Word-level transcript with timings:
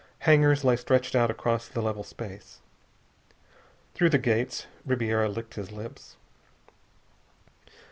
Hangars 0.21 0.63
lay 0.63 0.75
stretched 0.77 1.13
out 1.15 1.29
across 1.29 1.67
the 1.67 1.79
level 1.79 2.03
space. 2.03 2.57
Through 3.93 4.09
the 4.09 4.17
gates. 4.17 4.65
Ribiera 4.83 5.29
licked 5.29 5.53
his 5.53 5.71
lips. 5.71 6.15